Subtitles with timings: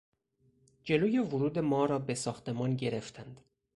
[0.83, 3.41] جلوی ورود ما را به ساختمان گرفتند.